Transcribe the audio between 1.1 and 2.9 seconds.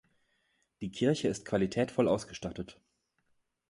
ist qualitätvoll ausgestattet.